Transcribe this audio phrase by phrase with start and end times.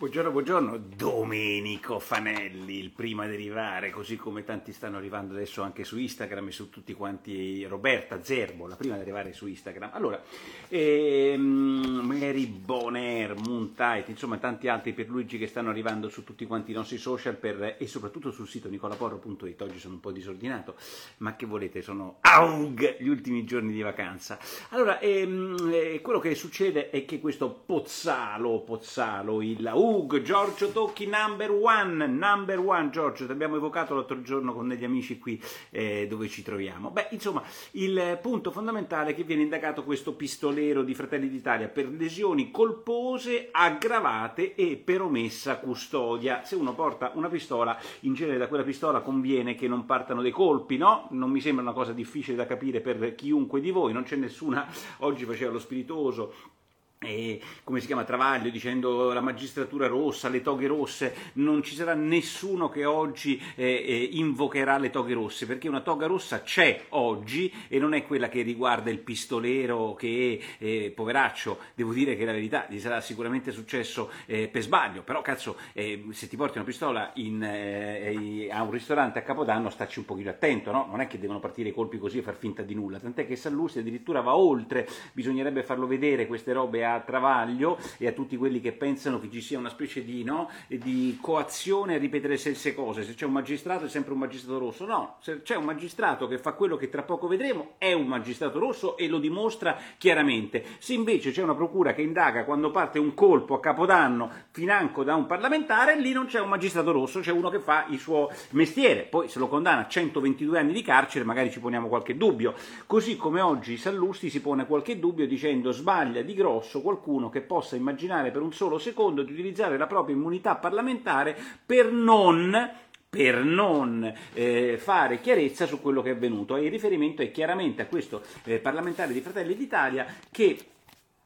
[0.00, 5.84] Buongiorno, buongiorno, Domenico Fanelli, il primo ad arrivare, così come tanti stanno arrivando adesso anche
[5.84, 9.90] su Instagram e su tutti quanti, Roberta Zerbo, la prima ad arrivare su Instagram.
[9.92, 10.22] Allora,
[10.68, 16.70] ehm, Mary Boner, Moontight, insomma tanti altri per Luigi che stanno arrivando su tutti quanti
[16.70, 20.76] i nostri social per, e soprattutto sul sito nicolaporro.it, oggi sono un po' disordinato,
[21.18, 24.38] ma che volete, sono AUG gli ultimi giorni di vacanza.
[24.70, 31.06] Allora, ehm, eh, quello che succede è che questo Pozzalo, Pozzalo, il Hug, Giorgio Tocchi
[31.06, 36.06] number one, number one Giorgio, ti abbiamo evocato l'altro giorno con degli amici qui eh,
[36.08, 36.90] dove ci troviamo.
[36.90, 41.88] Beh, insomma, il punto fondamentale è che viene indagato questo pistolero di Fratelli d'Italia per
[41.88, 46.44] lesioni colpose, aggravate e per omessa custodia.
[46.44, 50.30] Se uno porta una pistola, in genere da quella pistola conviene che non partano dei
[50.30, 51.08] colpi, no?
[51.10, 54.68] Non mi sembra una cosa difficile da capire per chiunque di voi, non c'è nessuna,
[54.98, 56.58] oggi faceva lo spiritoso
[57.02, 61.94] e, come si chiama Travaglio dicendo la magistratura rossa, le toghe rosse, non ci sarà
[61.94, 67.50] nessuno che oggi eh, eh, invocherà le toghe rosse, perché una toga rossa c'è oggi
[67.68, 72.32] e non è quella che riguarda il pistolero che eh, poveraccio, devo dire che la
[72.32, 76.66] verità gli sarà sicuramente successo eh, per sbaglio, però cazzo eh, se ti porti una
[76.66, 80.86] pistola in, eh, a un ristorante a Capodanno stacci un pochino attento, no?
[80.90, 83.36] non è che devono partire i colpi così e far finta di nulla, tant'è che
[83.36, 88.60] Sallusti addirittura va oltre, bisognerebbe farlo vedere queste robe a Travaglio e a tutti quelli
[88.60, 92.74] che pensano che ci sia una specie di, no, di coazione a ripetere le stesse
[92.74, 93.04] cose.
[93.04, 94.86] Se c'è un magistrato è sempre un magistrato rosso.
[94.86, 98.58] No, se c'è un magistrato che fa quello che tra poco vedremo, è un magistrato
[98.58, 100.64] rosso e lo dimostra chiaramente.
[100.78, 105.14] Se invece c'è una procura che indaga quando parte un colpo a capodanno financo da
[105.14, 109.02] un parlamentare, lì non c'è un magistrato rosso, c'è uno che fa il suo mestiere.
[109.02, 112.54] Poi se lo condanna a 122 anni di carcere, magari ci poniamo qualche dubbio.
[112.86, 117.76] Così come oggi Sallusti si pone qualche dubbio dicendo sbaglia di grosso qualcuno che possa
[117.76, 124.12] immaginare per un solo secondo di utilizzare la propria immunità parlamentare per non per non
[124.34, 126.54] eh, fare chiarezza su quello che è avvenuto.
[126.56, 130.56] E il riferimento è chiaramente a questo eh, parlamentare di Fratelli d'Italia che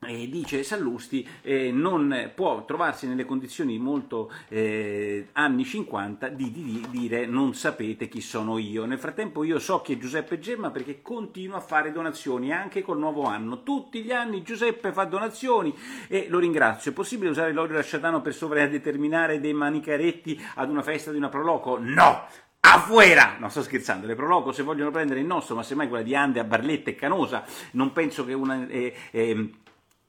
[0.06, 6.86] e dice Sallusti, eh, non può trovarsi nelle condizioni molto eh, anni 50 di, di,
[6.90, 8.84] dire non sapete chi sono io.
[8.84, 12.98] Nel frattempo io so chi è Giuseppe Gemma perché continua a fare donazioni anche col
[12.98, 13.62] nuovo anno.
[13.62, 15.74] Tutti gli anni Giuseppe fa donazioni
[16.08, 16.90] e lo ringrazio.
[16.90, 21.78] È possibile usare l'olio lasciatano per sovradeterminare dei manicaretti ad una festa di una proloco?
[21.78, 22.26] No!
[22.66, 23.36] Afuera!
[23.38, 26.40] No, sto scherzando, le Proloco se vogliono prendere il nostro, ma semmai quella di Ande
[26.40, 28.66] a Barletta e Canosa, non penso che una...
[28.66, 29.50] Eh, eh,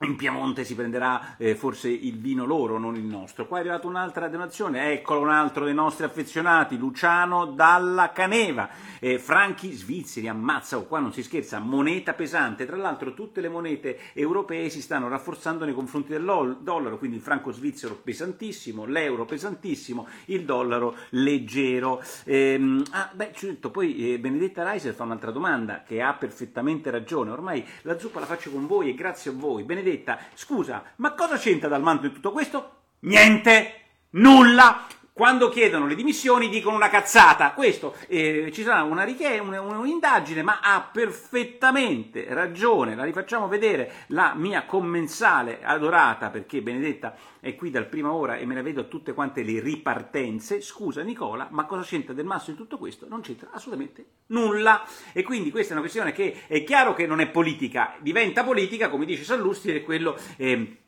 [0.06, 3.48] in Piemonte si prenderà eh, forse il vino loro, non il nostro.
[3.48, 9.20] Qua è arrivata un'altra donazione, eccolo un altro dei nostri affezionati, Luciano Dalla Caneva, eh,
[9.20, 12.66] franchi svizzeri, ammazza, oh, qua non si scherza, moneta pesante.
[12.66, 16.24] Tra l'altro tutte le monete europee si stanno rafforzando nei confronti del
[16.62, 22.02] dollaro, quindi il franco svizzero pesantissimo, l'euro pesantissimo, il dollaro leggero.
[22.26, 27.32] Ehm, ah, beh, detto, poi eh, Benedetta Reiser fa un'altra domanda che ha perfettamente ragione,
[27.32, 29.64] ormai la zuppa la faccio con voi e grazie a voi.
[29.64, 32.72] Benedetta Benedetta, scusa, ma cosa c'entra dal manto in tutto questo?
[33.02, 34.86] Niente, nulla.
[35.18, 37.53] Quando chiedono le dimissioni dicono una cazzata.
[37.53, 42.96] Questo eh, ci sarà una richiesta, un'indagine, ma ha perfettamente ragione.
[42.96, 48.46] La rifacciamo vedere la mia commensale adorata, perché Benedetta è qui dal prima ora e
[48.46, 50.59] me la vedo a tutte quante le ripartenze.
[50.59, 53.08] Scusa Nicola, ma cosa c'entra del masso in tutto questo?
[53.08, 54.84] Non c'entra assolutamente nulla.
[55.14, 58.90] E quindi questa è una questione che è chiaro che non è politica, diventa politica,
[58.90, 60.18] come dice Sallusti, ed è quello.
[60.36, 60.80] Eh,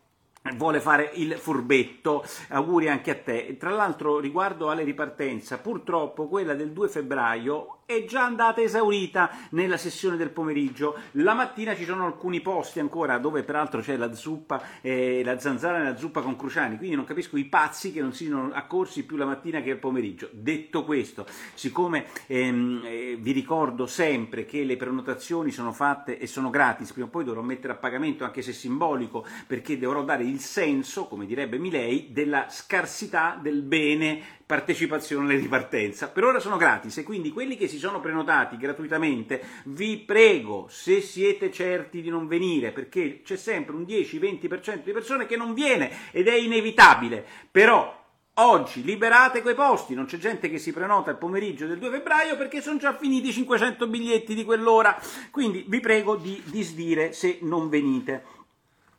[0.55, 2.23] vuole fare il furbetto.
[2.49, 3.57] Auguri anche a te.
[3.57, 9.77] Tra l'altro, riguardo alle ripartenza, purtroppo quella del 2 febbraio è già andata esaurita nella
[9.77, 10.97] sessione del pomeriggio.
[11.11, 15.77] La mattina ci sono alcuni posti ancora dove peraltro c'è la zuppa, eh, la zanzara
[15.77, 19.23] nella zuppa con Cruciani, quindi non capisco i pazzi che non siano accorsi più la
[19.23, 20.27] mattina che il pomeriggio.
[20.33, 26.49] Detto questo, siccome ehm, eh, vi ricordo sempre che le prenotazioni sono fatte e sono
[26.49, 30.39] gratis, prima o poi dovrò mettere a pagamento anche se simbolico, perché dovrò dare il
[30.41, 36.07] senso, come direbbe Milei, della scarsità del bene partecipazione alle ripartenza.
[36.07, 41.01] Per ora sono gratis e quindi quelli che si sono prenotati gratuitamente, vi prego, se
[41.01, 45.91] siete certi di non venire, perché c'è sempre un 10-20% di persone che non viene
[46.11, 48.05] ed è inevitabile, però
[48.39, 52.38] Oggi liberate quei posti, non c'è gente che si prenota il pomeriggio del 2 febbraio
[52.38, 54.95] perché sono già finiti 500 biglietti di quell'ora.
[55.31, 58.23] Quindi vi prego di disdire se non venite.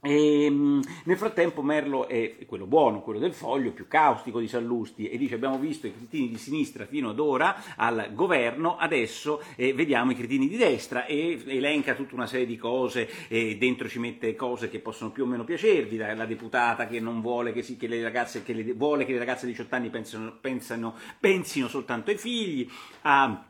[0.00, 5.08] E, ehm, nel frattempo Merlo è quello buono, quello del foglio, più caustico di Sallusti
[5.08, 9.74] e dice abbiamo visto i cretini di sinistra fino ad ora al governo, adesso eh,
[9.74, 13.98] vediamo i cretini di destra e elenca tutta una serie di cose e dentro ci
[13.98, 17.62] mette cose che possono più o meno piacervi, la, la deputata che non vuole che,
[17.62, 20.94] si, che, le ragazze, che le, vuole che le ragazze di 18 anni pensino, pensano,
[21.18, 22.70] pensino soltanto ai figli,
[23.02, 23.47] a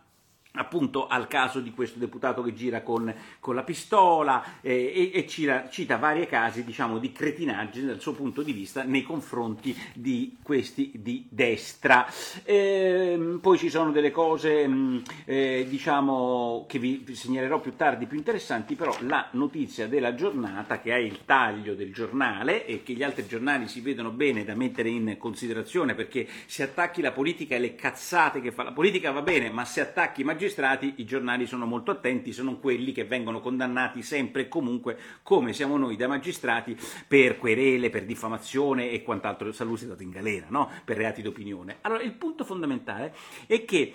[0.59, 5.27] appunto al caso di questo deputato che gira con, con la pistola eh, e, e
[5.27, 10.37] cita, cita, vari casi diciamo, di cretinaggine dal suo punto di vista nei confronti di
[10.43, 12.07] questi di destra.
[12.43, 18.19] Eh, poi ci sono delle cose mm, eh, diciamo, che vi segnalerò più tardi più
[18.19, 23.03] interessanti, però la notizia della giornata che è il taglio del giornale e che gli
[23.03, 27.59] altri giornali si vedono bene da mettere in considerazione perché se attacchi la politica e
[27.59, 31.05] le cazzate che fa la politica va bene, ma se attacchi i magistrati magistrati, i
[31.05, 35.97] giornali sono molto attenti, sono quelli che vengono condannati sempre e comunque, come siamo noi
[35.97, 39.53] da magistrati, per querele, per diffamazione e quant'altro.
[39.53, 40.71] Sallusti è stato in galera, no?
[40.85, 41.79] per reati d'opinione.
[41.83, 43.15] Allora, il punto fondamentale
[43.47, 43.95] è che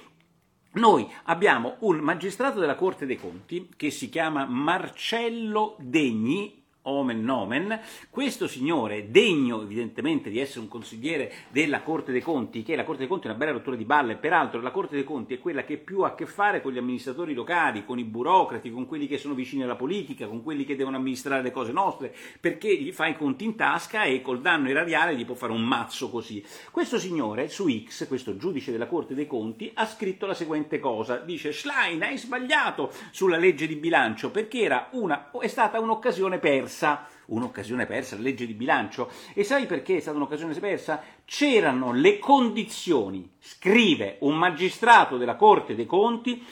[0.74, 7.80] noi abbiamo un magistrato della Corte dei Conti che si chiama Marcello Degni, omen nomen,
[8.10, 13.00] questo signore, degno evidentemente di essere un consigliere della Corte dei Conti, che la Corte
[13.00, 15.64] dei Conti è una bella rottura di balle, peraltro la Corte dei Conti è quella
[15.64, 19.08] che più ha a che fare con gli amministratori locali, con i burocrati, con quelli
[19.08, 22.92] che sono vicini alla politica, con quelli che devono amministrare le cose nostre, perché gli
[22.92, 26.44] fa i conti in tasca e col danno erariale gli può fare un mazzo così.
[26.72, 31.18] Questo signore su X, questo giudice della Corte dei Conti, ha scritto la seguente cosa,
[31.18, 37.08] dice Schlein hai sbagliato sulla legge di bilancio perché una, è stata un'occasione persa persa,
[37.28, 39.10] un'occasione persa, la legge di bilancio.
[39.34, 41.02] E sai perché è stata un'occasione persa?
[41.24, 46.44] C'erano le condizioni, scrive un magistrato della Corte dei Conti,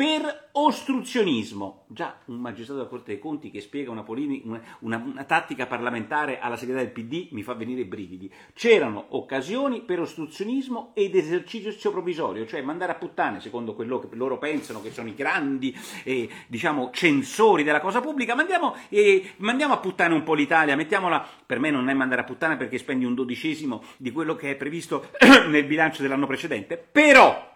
[0.00, 1.84] per ostruzionismo.
[1.88, 5.66] Già un magistrato della Corte dei Conti che spiega una, polini, una, una, una, tattica
[5.66, 8.32] parlamentare alla segretaria del PD mi fa venire i brividi.
[8.54, 14.38] C'erano occasioni per ostruzionismo ed esercizio provvisorio, cioè mandare a puttane, secondo quello che loro
[14.38, 19.80] pensano che sono i grandi eh, diciamo, censori della cosa pubblica, mandiamo, eh, mandiamo, a
[19.80, 23.14] puttane un po' l'Italia, mettiamola, per me non è mandare a puttane perché spendi un
[23.14, 25.10] dodicesimo di quello che è previsto
[25.50, 27.48] nel bilancio dell'anno precedente, però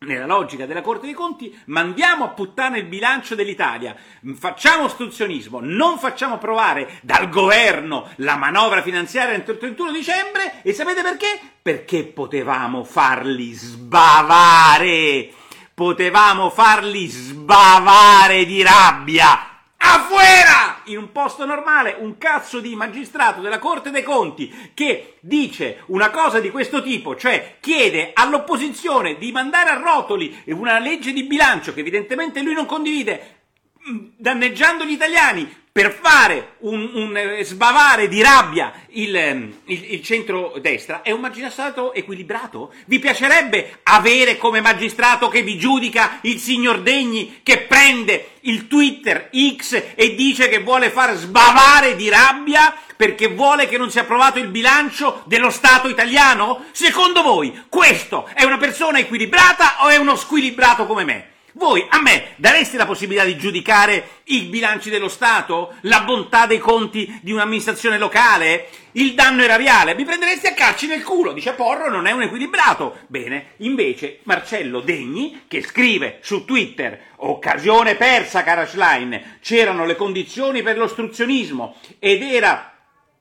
[0.00, 3.96] nella logica della Corte dei Conti, mandiamo a puttane il bilancio dell'Italia,
[4.34, 10.72] facciamo ostruzionismo, non facciamo approvare dal governo la manovra finanziaria entro il 31 dicembre e
[10.72, 11.40] sapete perché?
[11.60, 15.30] Perché potevamo farli sbavare,
[15.74, 19.47] potevamo farli sbavare di rabbia
[19.90, 20.82] Afuera!
[20.84, 26.10] In un posto normale, un cazzo di magistrato della Corte dei Conti che dice una
[26.10, 31.72] cosa di questo tipo, cioè chiede all'opposizione di mandare a rotoli una legge di bilancio
[31.72, 33.44] che evidentemente lui non condivide,
[33.88, 39.92] mm, danneggiando gli italiani, per fare un, un eh, sbavare di rabbia il, ehm, il,
[39.92, 42.72] il centro-destra è un magistrato equilibrato?
[42.86, 49.30] Vi piacerebbe avere come magistrato che vi giudica il signor Degni che prende il Twitter
[49.32, 54.40] X e dice che vuole far sbavare di rabbia perché vuole che non sia approvato
[54.40, 56.64] il bilancio dello Stato italiano?
[56.72, 61.36] Secondo voi questo è una persona equilibrata o è uno squilibrato come me?
[61.58, 66.60] Voi a me dareste la possibilità di giudicare i bilanci dello Stato, la bontà dei
[66.60, 69.96] conti di un'amministrazione locale, il danno erariale?
[69.96, 72.98] Mi prendereste a calci nel culo, dice Porro, non è un equilibrato.
[73.08, 80.62] Bene, invece Marcello Degni, che scrive su Twitter, occasione persa, cara Schlein, c'erano le condizioni
[80.62, 82.74] per l'ostruzionismo ed era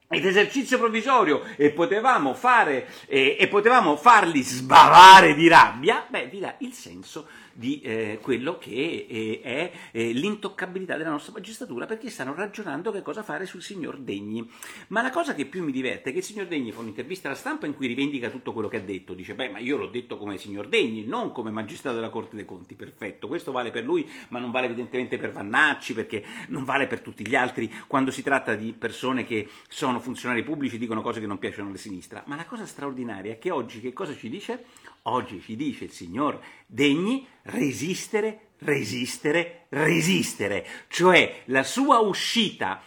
[0.09, 6.39] ed esercizio provvisorio e potevamo, fare, eh, e potevamo farli sbavare di rabbia, beh, vi
[6.39, 12.09] dà il senso di eh, quello che eh, è eh, l'intoccabilità della nostra magistratura perché
[12.11, 14.47] stanno ragionando che cosa fare sul signor Degni.
[14.89, 17.37] Ma la cosa che più mi diverte è che il signor Degni fa un'intervista alla
[17.37, 20.17] stampa in cui rivendica tutto quello che ha detto, dice beh ma io l'ho detto
[20.17, 24.07] come signor Degni, non come magistrato della Corte dei Conti, perfetto, questo vale per lui
[24.29, 28.21] ma non vale evidentemente per Vannacci perché non vale per tutti gli altri quando si
[28.21, 32.21] tratta di persone che sono funzionari pubblici dicono cose che non piacciono alla sinistra.
[32.27, 34.65] Ma la cosa straordinaria è che oggi che cosa ci dice?
[35.09, 42.81] Oggi ci dice il signor Degni resistere, resistere, resistere, cioè la sua uscita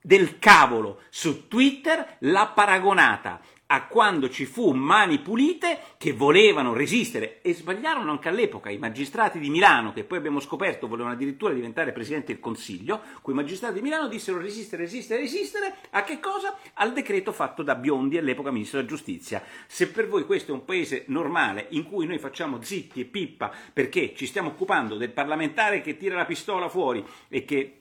[0.00, 7.40] del cavolo su Twitter l'ha paragonata a quando ci fu mani pulite che volevano resistere
[7.42, 11.92] e sbagliarono anche all'epoca i magistrati di Milano che poi abbiamo scoperto volevano addirittura diventare
[11.92, 16.56] presidente del Consiglio, quei magistrati di Milano dissero resistere, resistere, resistere a che cosa?
[16.74, 19.42] Al decreto fatto da Biondi all'epoca ministro della giustizia.
[19.66, 23.50] Se per voi questo è un paese normale in cui noi facciamo zitti e pippa
[23.72, 27.80] perché ci stiamo occupando del parlamentare che tira la pistola fuori e che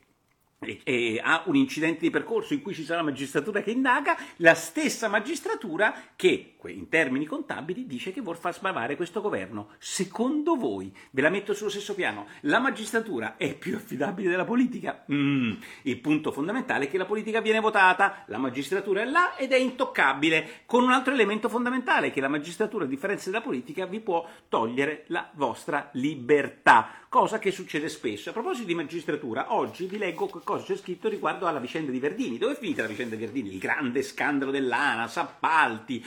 [0.83, 4.55] e ha un incidente di percorso in cui ci sarà la magistratura che indaga, la
[4.55, 9.69] stessa magistratura che, in termini contabili, dice che vuol far sbavare questo governo.
[9.77, 15.03] Secondo voi, ve la metto sullo stesso piano, la magistratura è più affidabile della politica?
[15.11, 15.53] Mm.
[15.83, 19.57] Il punto fondamentale è che la politica viene votata, la magistratura è là ed è
[19.57, 24.27] intoccabile, con un altro elemento fondamentale, che la magistratura, a differenza della politica, vi può
[24.49, 28.29] togliere la vostra libertà, cosa che succede spesso.
[28.29, 32.37] A proposito di magistratura, oggi vi leggo cosa c'è scritto riguardo alla vicenda di Verdini.
[32.37, 33.53] Dove è finita la vicenda di Verdini?
[33.53, 36.03] Il grande scandalo dell'ANAS, appalti,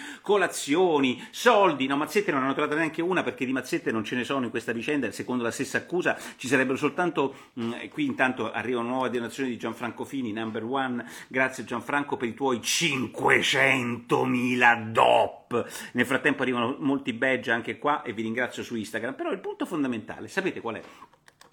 [0.48, 1.86] colazioni, soldi.
[1.86, 4.50] No, Mazzette non hanno trovato neanche una perché di Mazzette non ce ne sono in
[4.50, 5.10] questa vicenda.
[5.10, 7.34] Secondo la stessa accusa ci sarebbero soltanto.
[7.54, 11.04] Mh, mm, qui intanto arriva una nuova donazione di Gianfranco Fini, number one.
[11.28, 15.66] Grazie Gianfranco per i tuoi 500.000 DOP.
[15.92, 19.14] Nel frattempo arrivano molti badge anche qua e vi ringrazio su Instagram.
[19.14, 20.82] Però il punto fondamentale, sapete qual è?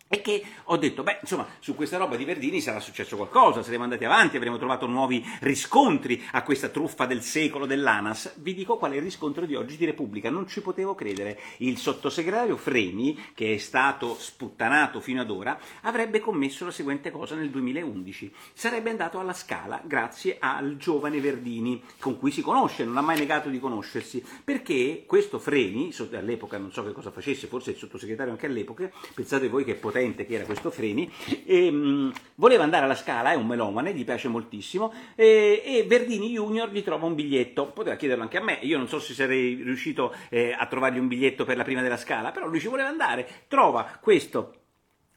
[0.07, 3.85] E che ho detto, beh, insomma, su questa roba di Verdini sarà successo qualcosa, saremo
[3.85, 8.35] andati avanti, avremo trovato nuovi riscontri a questa truffa del secolo dell'ANAS.
[8.35, 11.39] Vi dico qual è il riscontro di oggi di Repubblica, non ci potevo credere.
[11.57, 17.33] Il sottosegretario Freni, che è stato sputtanato fino ad ora, avrebbe commesso la seguente cosa
[17.33, 18.31] nel 2011.
[18.53, 23.17] Sarebbe andato alla Scala grazie al giovane Verdini, con cui si conosce, non ha mai
[23.17, 28.31] negato di conoscersi, perché questo Freni, all'epoca non so che cosa facesse, forse il sottosegretario
[28.31, 31.09] anche all'epoca, pensate voi che poteva potente che era questo Freni,
[31.45, 35.83] e, mh, mm, voleva andare alla Scala, è un melomane, gli piace moltissimo, e, e,
[35.87, 39.13] Verdini Junior gli trova un biglietto, poteva chiederlo anche a me, io non so se
[39.13, 42.67] sarei riuscito eh, a trovargli un biglietto per la prima della Scala, però lui ci
[42.67, 44.64] voleva andare, trova questo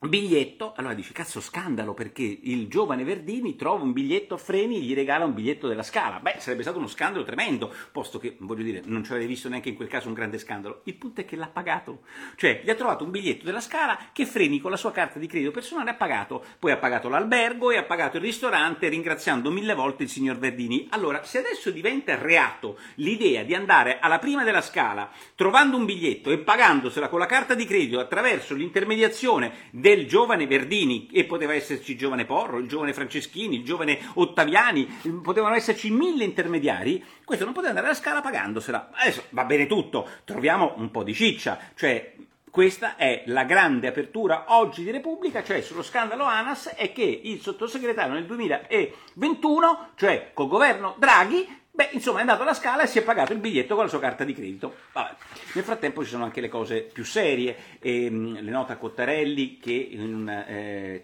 [0.07, 4.81] biglietto, allora dici cazzo scandalo perché il giovane Verdini trova un biglietto a freni e
[4.81, 8.63] gli regala un biglietto della Scala, beh sarebbe stato uno scandalo tremendo, posto che voglio
[8.63, 11.25] dire non ci avete visto neanche in quel caso un grande scandalo, il punto è
[11.25, 12.03] che l'ha pagato,
[12.37, 15.27] cioè gli ha trovato un biglietto della Scala che Freni con la sua carta di
[15.27, 19.75] credito personale ha pagato, poi ha pagato l'albergo e ha pagato il ristorante ringraziando mille
[19.75, 24.63] volte il signor Verdini, allora se adesso diventa reato l'idea di andare alla prima della
[24.63, 30.47] Scala trovando un biglietto e pagandosela con la carta di credito attraverso l'intermediazione del giovane
[30.47, 34.85] Verdini, e poteva esserci il giovane Porro, il giovane Franceschini, il giovane Ottaviani,
[35.23, 38.91] potevano esserci mille intermediari, questo non poteva andare alla scala pagandosela.
[38.93, 42.15] Adesso va bene tutto, troviamo un po' di ciccia, cioè
[42.51, 47.41] questa è la grande apertura oggi di Repubblica, cioè sullo scandalo ANAS, è che il
[47.41, 52.99] sottosegretario nel 2021, cioè col governo Draghi, Beh, insomma, è andato alla scala e si
[52.99, 54.75] è pagato il biglietto con la sua carta di credito.
[54.93, 55.15] Vabbè.
[55.53, 59.89] Nel frattempo ci sono anche le cose più serie, ehm, le note a Cottarelli che
[59.93, 61.01] in un, eh,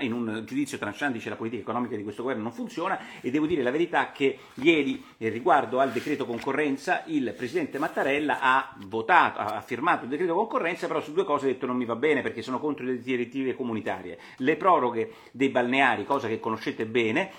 [0.00, 3.30] in un giudizio tranchant dice che la politica economica di questo governo non funziona e
[3.30, 8.76] devo dire la verità che ieri eh, riguardo al decreto concorrenza il presidente Mattarella ha
[8.84, 11.96] votato, ha firmato il decreto concorrenza, però su due cose ha detto non mi va
[11.96, 14.18] bene perché sono contro le direttive comunitarie.
[14.36, 17.30] Le proroghe dei balneari, cosa che conoscete bene,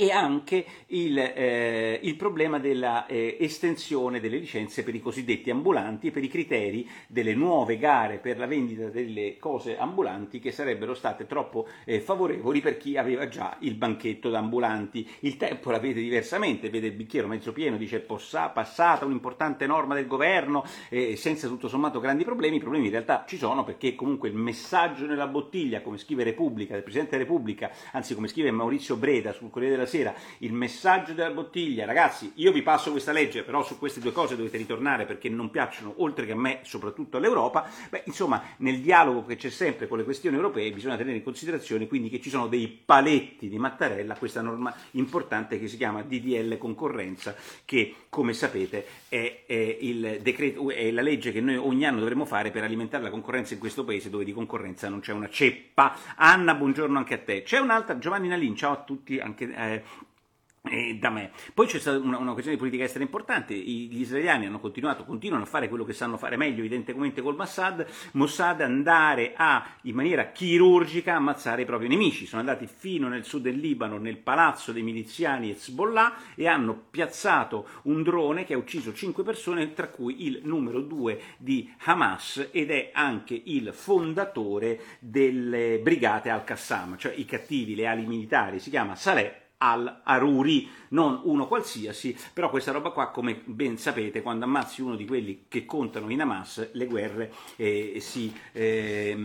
[0.00, 3.36] e anche il, eh, il problema della eh,
[4.20, 8.46] delle licenze per i cosiddetti ambulanti e per i criteri delle nuove gare per la
[8.46, 13.74] vendita delle cose ambulanti che sarebbero state troppo eh, favorevoli per chi aveva già il
[13.74, 15.08] banchetto da ambulanti.
[15.20, 19.94] Il tempo la vede diversamente, vede il bicchiere mezzo pieno, dice possa, passata un'importante norma
[19.94, 20.64] del governo
[21.16, 25.06] senza tutto sommato grandi problemi, i problemi in realtà ci sono perché comunque il messaggio
[25.06, 29.50] nella bottiglia, come scrive Repubblica, del Presidente della Repubblica, anzi come scrive Maurizio Breda sul
[29.50, 33.76] Corriere della sera il messaggio della bottiglia, ragazzi, io vi passo questa legge, però su
[33.78, 38.02] queste due cose dovete ritornare perché non piacciono, oltre che a me, soprattutto all'Europa, beh,
[38.06, 42.08] insomma, nel dialogo che c'è sempre con le questioni europee bisogna tenere in considerazione quindi
[42.08, 47.34] che ci sono dei paletti di Mattarella, questa norma importante che si chiama DDL concorrenza,
[47.64, 52.50] che come sapete è, è, decreto, è la legge che noi ogni anno dovremmo fare
[52.50, 55.96] per alimentare la concorrenza in questo paese dove di concorrenza non c'è una ceppa.
[56.16, 57.42] Anna, buongiorno anche a te.
[57.42, 59.77] C'è un'altra, Giovanni Nalin, ciao a tutti, anche, eh,
[60.98, 61.30] da me.
[61.54, 65.44] Poi c'è stata una, una, questione di politica estera importante, gli israeliani hanno continuato, continuano
[65.44, 70.30] a fare quello che sanno fare meglio, evidentemente col Mossad, Mossad andare a, in maniera
[70.30, 72.26] chirurgica, ammazzare i propri nemici.
[72.26, 77.66] Sono andati fino nel sud del Libano, nel palazzo dei miliziani Hezbollah e hanno piazzato
[77.82, 82.70] un drone che ha ucciso cinque persone, tra cui il numero due di Hamas ed
[82.70, 88.94] è anche il fondatore delle brigate Al-Qassam, cioè i cattivi, le ali militari, si chiama
[88.94, 94.96] Saleh al-Aruri, non uno qualsiasi, però questa roba qua, come ben sapete, quando ammazzi uno
[94.96, 99.16] di quelli che contano in Hamas, le guerre eh, si, eh,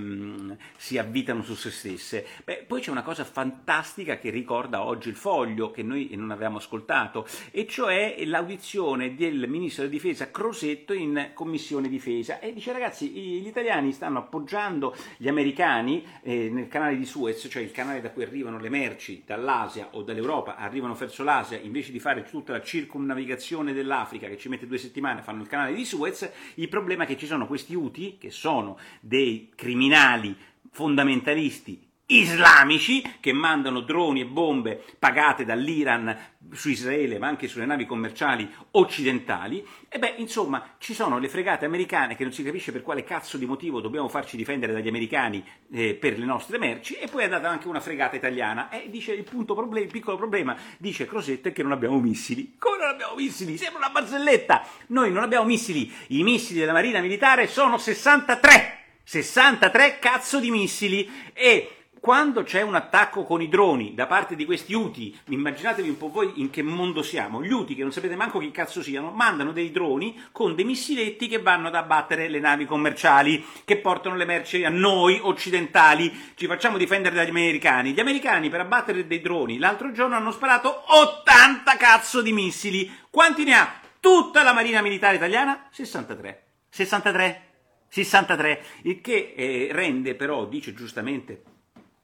[0.75, 2.25] si, avvitano su se stesse.
[2.43, 6.57] Beh, poi c'è una cosa fantastica che ricorda oggi il foglio, che noi non avevamo
[6.57, 13.09] ascoltato, e cioè l'audizione del ministro della difesa Crosetto in commissione difesa, e dice ragazzi,
[13.09, 18.11] gli italiani stanno appoggiando gli americani eh, nel canale di Suez, cioè il canale da
[18.11, 22.53] cui arrivano le merci dall'Asia o dall'Europa, arrivano verso l'Asia, Asia, invece di fare tutta
[22.53, 27.03] la circumnavigazione dell'Africa che ci mette due settimane, fanno il canale di Suez, il problema
[27.03, 30.35] è che ci sono questi Uti, che sono dei criminali
[30.71, 37.85] fondamentalisti islamici che mandano droni e bombe pagate dall'Iran su Israele ma anche sulle navi
[37.85, 39.65] commerciali occidentali.
[39.87, 43.37] E beh insomma ci sono le fregate americane che non si capisce per quale cazzo
[43.37, 46.95] di motivo dobbiamo farci difendere dagli americani eh, per le nostre merci.
[46.95, 48.69] E poi è andata anche una fregata italiana.
[48.69, 52.55] E dice il problem- piccolo problema dice Crosette che non abbiamo missili.
[52.57, 53.57] Come non abbiamo missili?
[53.57, 54.65] sembra una barzelletta.
[54.87, 55.91] Noi non abbiamo missili.
[56.07, 61.09] I missili della marina militare sono 63 63 cazzo di missili.
[61.33, 65.95] E quando c'è un attacco con i droni da parte di questi UTI, immaginatevi un
[65.95, 69.11] po' voi in che mondo siamo, gli UTI che non sapete manco chi cazzo siano,
[69.11, 74.17] mandano dei droni con dei missiletti che vanno ad abbattere le navi commerciali, che portano
[74.17, 77.93] le merci a noi occidentali, ci facciamo difendere dagli americani.
[77.93, 82.91] Gli americani per abbattere dei droni l'altro giorno hanno sparato 80 cazzo di missili.
[83.09, 85.69] Quanti ne ha tutta la Marina Militare Italiana?
[85.71, 86.47] 63.
[86.67, 87.47] 63.
[87.87, 91.52] 63, il che eh, rende però, dice giustamente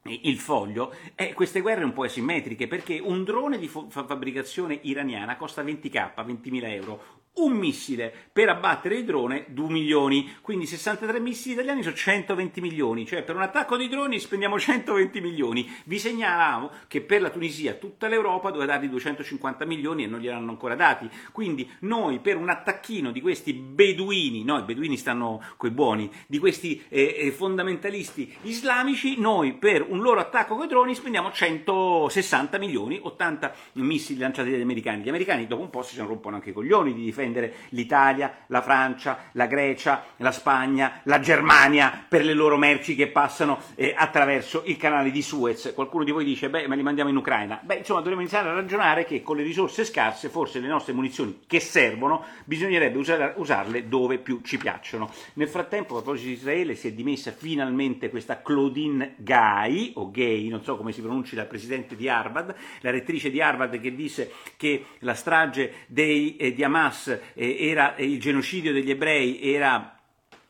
[0.03, 5.63] il foglio, eh, queste guerre un po' asimmetriche perché un drone di fabbricazione iraniana costa
[5.63, 11.83] 20k, 20.000 euro, un missile per abbattere il drone 2 milioni, quindi 63 missili italiani
[11.83, 15.69] sono 120 milioni, cioè per un attacco di droni spendiamo 120 milioni.
[15.85, 20.49] Vi segnalavamo che per la Tunisia tutta l'Europa doveva dargli 250 milioni e non gliel'hanno
[20.49, 25.71] ancora dati, quindi noi per un attacchino di questi beduini, no i beduini stanno coi
[25.71, 30.93] buoni, di questi eh, eh fondamentalisti islamici, noi per un loro attacco con i droni
[30.93, 35.03] spendiamo 160 milioni, 80 missili lanciati dagli americani.
[35.03, 38.61] Gli americani dopo un po' si rompono anche i coglioni di difendere difendere l'Italia, la
[38.61, 44.63] Francia, la Grecia, la Spagna, la Germania per le loro merci che passano eh, attraverso
[44.65, 45.73] il canale di Suez.
[45.75, 47.59] Qualcuno di voi dice, beh, ma li mandiamo in Ucraina.
[47.61, 51.41] Beh, insomma, dovremmo iniziare a ragionare che con le risorse scarse, forse le nostre munizioni
[51.45, 55.11] che servono, bisognerebbe usare, usarle dove più ci piacciono.
[55.33, 60.47] Nel frattempo, a proposito di Israele, si è dimessa finalmente questa Claudine Gay, o Gay,
[60.47, 64.31] non so come si pronunci, la presidente di Harvard, la rettrice di Harvard che disse
[64.55, 69.99] che la strage dei, eh, di Hamas eh, era il genocidio degli ebrei era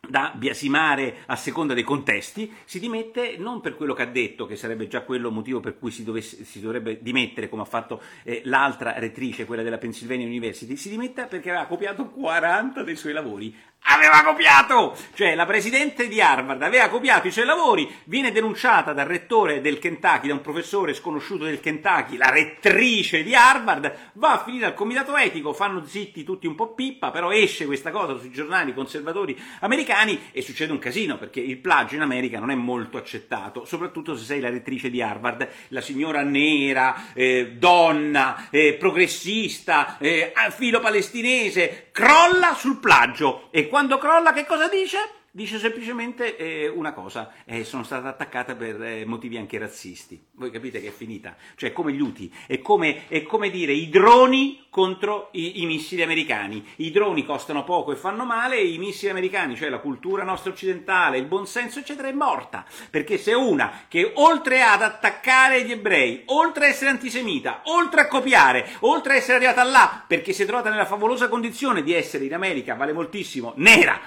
[0.09, 4.55] da biasimare a seconda dei contesti, si dimette non per quello che ha detto, che
[4.55, 8.41] sarebbe già quello motivo per cui si, dovesse, si dovrebbe dimettere, come ha fatto eh,
[8.45, 13.55] l'altra rettrice, quella della Pennsylvania University, si dimette perché aveva copiato 40 dei suoi lavori
[13.83, 14.95] aveva copiato!
[15.13, 19.79] Cioè la presidente di Harvard aveva copiato i suoi lavori, viene denunciata dal rettore del
[19.79, 24.73] Kentucky, da un professore sconosciuto del Kentucky, la rettrice di Harvard, va a finire al
[24.73, 29.39] comitato etico, fanno zitti tutti un po' pippa, però esce questa cosa sui giornali conservatori
[29.61, 34.15] americani e succede un casino perché il plagio in America non è molto accettato, soprattutto
[34.15, 40.79] se sei la rettrice di Harvard, la signora nera, eh, donna, eh, progressista, eh, filo
[40.79, 45.18] palestinese, crolla sul plagio e quando crolla che cosa dice?
[45.39, 50.21] Dice semplicemente eh, una cosa, eh, sono stata attaccata per eh, motivi anche razzisti.
[50.33, 51.37] Voi capite che è finita?
[51.55, 56.01] Cioè, come gli UTI, è come, è come dire i droni contro i, i, missili
[56.01, 56.67] americani.
[56.75, 61.17] I droni costano poco e fanno male, i missili americani, cioè la cultura nostra occidentale,
[61.17, 62.65] il buonsenso, eccetera, è morta.
[62.89, 68.07] Perché se una che oltre ad attaccare gli ebrei, oltre a essere antisemita, oltre a
[68.07, 72.25] copiare, oltre a essere arrivata là, perché si è trovata nella favolosa condizione di essere
[72.25, 74.01] in America, vale moltissimo, nera,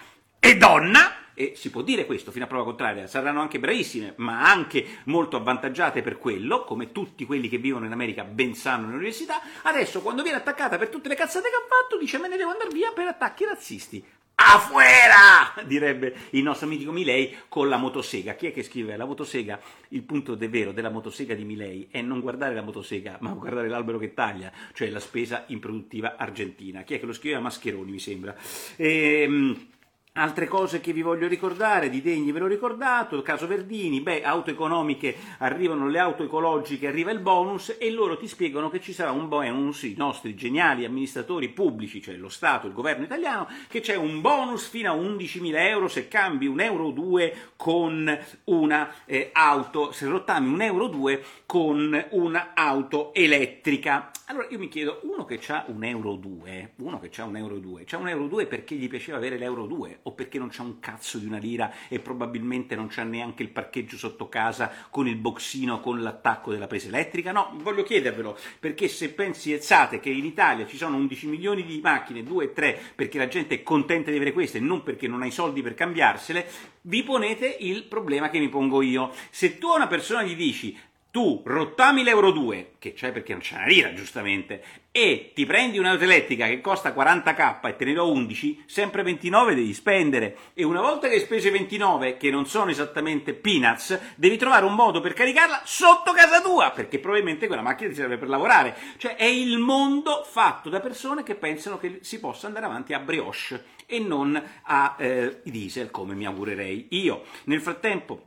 [0.44, 4.50] e donna, e si può dire questo fino a prova contraria, saranno anche bravissime, ma
[4.50, 9.40] anche molto avvantaggiate per quello, come tutti quelli che vivono in America ben sanno nell'università,
[9.62, 12.50] adesso quando viene attaccata per tutte le cazzate che ha fatto dice me ne devo
[12.50, 14.04] andare via per attacchi razzisti.
[14.34, 15.62] Afuera!
[15.66, 18.34] direbbe il nostro mitico Milei con la motosega.
[18.34, 19.60] Chi è che scrive la motosega?
[19.88, 23.68] Il punto de vero della motosega di Milei è non guardare la motosega, ma guardare
[23.68, 26.82] l'albero che taglia, cioè la spesa improduttiva argentina.
[26.82, 27.38] Chi è che lo scrive?
[27.38, 28.34] Mascheroni, mi sembra.
[28.76, 29.70] Ehm
[30.14, 34.50] Altre cose che vi voglio ricordare, di degni ve l'ho ricordato, caso Verdini, beh, auto
[34.50, 39.10] economiche arrivano le auto ecologiche, arriva il bonus e loro ti spiegano che ci sarà
[39.10, 43.96] un bonus, i nostri geniali amministratori pubblici, cioè lo Stato, il governo italiano, che c'è
[43.96, 49.92] un bonus fino a 11.000 euro se cambi un euro 2 con una eh, auto,
[49.92, 54.10] se rottami un euro 2 con una auto elettrica.
[54.26, 57.58] Allora io mi chiedo, uno che ha un euro 2, uno che ha un euro
[57.58, 60.62] 2, c'ha un euro 2 perché gli piaceva avere l'euro 2 o perché non c'ha
[60.62, 65.06] un cazzo di una lira e probabilmente non c'ha neanche il parcheggio sotto casa con
[65.06, 67.32] il boxino con l'attacco della presa elettrica?
[67.32, 72.22] No, voglio chiedervelo, perché se pensate che in Italia ci sono 11 milioni di macchine,
[72.22, 75.26] 2 3 perché la gente è contenta di avere queste e non perché non ha
[75.26, 76.46] i soldi per cambiarsele,
[76.82, 79.12] vi ponete il problema che mi pongo io.
[79.30, 80.76] Se tu a una persona gli dici
[81.12, 85.78] tu rottami l'euro 2, che c'è perché non c'è una lira giustamente, e ti prendi
[85.78, 90.36] un'auto elettrica che costa 40k e te ne do 11, sempre 29 devi spendere.
[90.54, 94.74] E una volta che hai speso 29, che non sono esattamente peanuts, devi trovare un
[94.74, 98.74] modo per caricarla sotto casa tua, perché probabilmente quella macchina ti serve per lavorare.
[98.96, 102.98] Cioè è il mondo fatto da persone che pensano che si possa andare avanti a
[102.98, 107.24] brioche e non a eh, diesel, come mi augurerei io.
[107.44, 108.24] Nel frattempo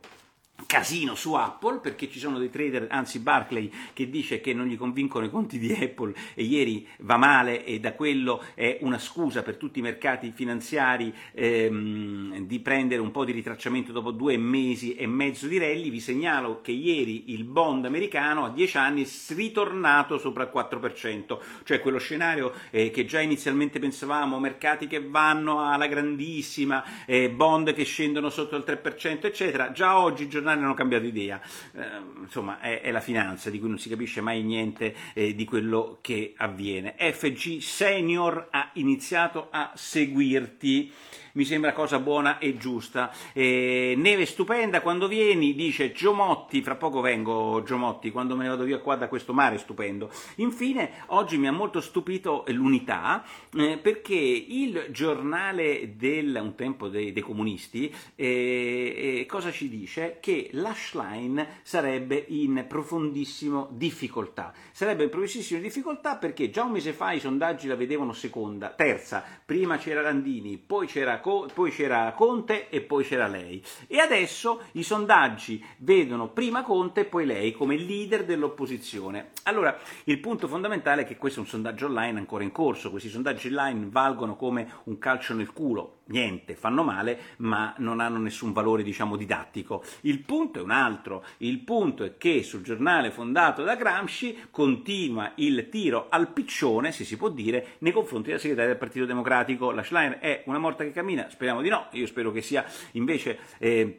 [0.66, 4.76] casino su Apple perché ci sono dei trader, anzi Barclay che dice che non gli
[4.76, 9.42] convincono i conti di Apple e ieri va male e da quello è una scusa
[9.42, 14.94] per tutti i mercati finanziari ehm, di prendere un po' di ritracciamento dopo due mesi
[14.94, 15.90] e mezzo di rally.
[15.90, 21.38] Vi segnalo che ieri il bond americano a 10 anni è ritornato sopra il 4%,
[21.64, 27.72] cioè quello scenario eh, che già inizialmente pensavamo, mercati che vanno alla grandissima, eh, bond
[27.72, 31.40] che scendono sotto il 3%, eccetera, già oggi giornali hanno cambiato idea.
[31.72, 31.82] Eh,
[32.20, 35.98] insomma, è, è, la finanza di cui non si capisce mai niente eh, di quello
[36.00, 36.94] che avviene.
[36.96, 40.92] FG Senior ha iniziato a seguirti
[41.36, 43.12] mi sembra cosa buona e giusta.
[43.32, 48.64] E neve stupenda quando vieni, dice Giomotti, fra poco vengo Giomotti, quando me ne vado
[48.64, 50.10] via qua da questo mare stupendo.
[50.36, 57.12] Infine, oggi mi ha molto stupito l'unità, eh, perché il giornale del un tempo dei,
[57.12, 60.18] dei comunisti eh, eh, cosa ci dice?
[60.20, 64.52] Che l'Ashline sarebbe in profondissimo difficoltà.
[64.72, 69.22] Sarebbe in profondissima difficoltà perché già un mese fa i sondaggi la vedevano seconda, terza,
[69.44, 71.20] prima c'era Landini, poi c'era
[71.52, 73.62] poi c'era Conte e poi c'era lei.
[73.88, 79.30] E adesso i sondaggi vedono prima Conte e poi lei come leader dell'opposizione.
[79.44, 83.08] Allora, il punto fondamentale è che questo è un sondaggio online ancora in corso, questi
[83.08, 88.52] sondaggi online valgono come un calcio nel culo, niente, fanno male, ma non hanno nessun
[88.52, 89.82] valore, diciamo, didattico.
[90.02, 95.32] Il punto è un altro, il punto è che sul giornale fondato da Gramsci continua
[95.36, 99.70] il tiro al piccione, se si può dire, nei confronti della segretaria del Partito Democratico.
[99.70, 103.38] La Schlein è una morta che cammina, speriamo di no, io spero che sia invece...
[103.58, 103.98] Eh,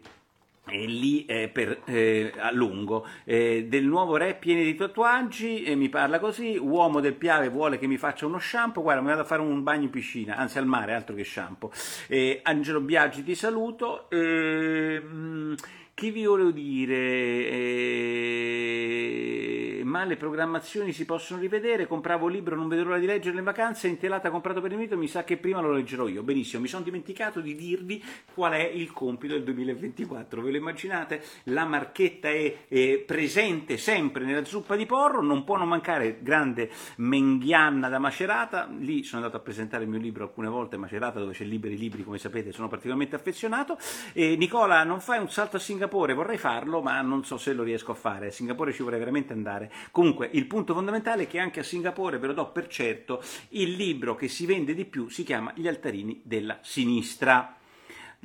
[0.70, 3.08] e lì eh, per, eh, a lungo.
[3.24, 7.78] Eh, del nuovo re pieno di tatuaggi e mi parla così uomo del Piave vuole
[7.78, 10.58] che mi faccia uno shampoo guarda mi vado a fare un bagno in piscina anzi
[10.58, 11.72] al mare altro che shampoo.
[12.44, 14.08] Angelo Biaggi ti saluto.
[14.14, 15.54] Mm,
[15.98, 17.50] che vi volevo dire?
[17.50, 18.62] Eh,
[19.84, 21.88] ma le programmazioni si possono rivedere?
[21.88, 24.96] Compravo il libro, non vedo l'ora di leggere in vacanze, intelata comprato per il mito,
[24.96, 26.22] mi sa che prima lo leggerò io.
[26.22, 30.40] Benissimo, mi sono dimenticato di dirvi qual è il compito del 2024.
[30.40, 31.24] Ve lo immaginate?
[31.46, 36.70] La marchetta è, è presente sempre nella zuppa di porro, non può non mancare grande
[36.98, 38.70] menghianna da Macerata.
[38.78, 42.04] Lì sono andato a presentare il mio libro alcune volte, Macerata, dove c'è liberi libri,
[42.04, 43.80] come sapete, sono particolarmente affezionato.
[44.14, 45.86] E Nicola, non fai un salto a Singapore?
[45.88, 48.28] Singapore vorrei farlo, ma non so se lo riesco a fare.
[48.28, 49.72] A Singapore ci vorrei veramente andare.
[49.92, 53.72] Comunque, il punto fondamentale è che anche a Singapore, ve lo do per certo, il
[53.72, 57.57] libro che si vende di più si chiama Gli altarini della sinistra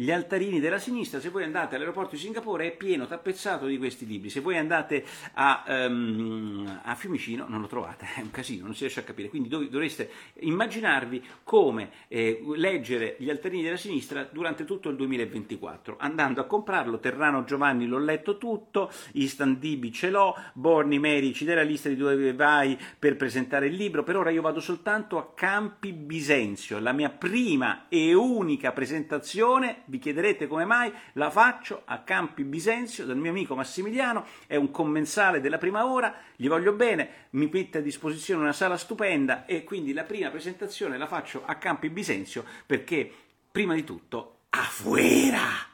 [0.02, 4.04] gli altarini della sinistra, se voi andate all'aeroporto di Singapore è pieno, tappezzato di questi
[4.04, 8.74] libri, se voi andate a, um, a Fiumicino non lo trovate, è un casino, non
[8.74, 10.10] si riesce a capire, quindi dov- dovreste
[10.40, 16.98] immaginarvi come eh, leggere gli altarini della sinistra durante tutto il 2024, andando a comprarlo,
[16.98, 22.34] Terrano Giovanni l'ho letto tutto, Istan Dibi ce l'ho, Borni Medici della lista di dove
[22.34, 27.10] vai per presentare il libro, per ora io vado soltanto a Campi Bisenzio, la mia
[27.10, 33.28] prima e unica presentazione vi chiederete come mai, la faccio a Campi Bisenzio del mio
[33.28, 38.40] amico Massimiliano, è un commensale della prima ora, gli voglio bene, mi mette a disposizione
[38.40, 43.10] una sala stupenda e quindi la prima presentazione la faccio a Campi Bisenzio perché
[43.52, 45.40] prima di tutto, afuera!
[45.40, 45.71] Ciao!